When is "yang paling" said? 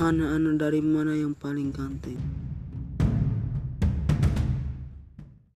1.12-1.68